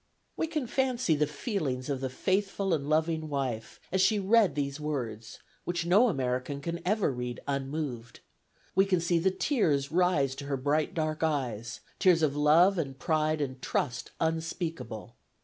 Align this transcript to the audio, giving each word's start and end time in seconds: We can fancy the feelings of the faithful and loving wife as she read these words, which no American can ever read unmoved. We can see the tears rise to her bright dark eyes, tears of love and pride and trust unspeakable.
We 0.35 0.47
can 0.47 0.65
fancy 0.65 1.15
the 1.15 1.27
feelings 1.27 1.87
of 1.87 2.01
the 2.01 2.09
faithful 2.09 2.73
and 2.73 2.89
loving 2.89 3.29
wife 3.29 3.79
as 3.91 4.01
she 4.01 4.17
read 4.17 4.55
these 4.55 4.79
words, 4.79 5.37
which 5.63 5.85
no 5.85 6.09
American 6.09 6.59
can 6.59 6.79
ever 6.83 7.11
read 7.11 7.39
unmoved. 7.47 8.21
We 8.73 8.85
can 8.87 8.99
see 8.99 9.19
the 9.19 9.29
tears 9.29 9.91
rise 9.91 10.33
to 10.37 10.45
her 10.45 10.57
bright 10.57 10.95
dark 10.95 11.21
eyes, 11.21 11.81
tears 11.99 12.23
of 12.23 12.35
love 12.35 12.79
and 12.79 12.97
pride 12.97 13.41
and 13.41 13.61
trust 13.61 14.09
unspeakable. 14.19 15.17